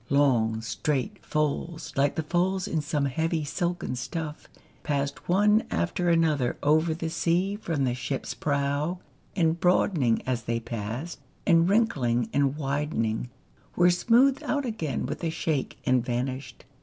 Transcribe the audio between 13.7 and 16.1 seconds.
were smoothed out again with a shake, and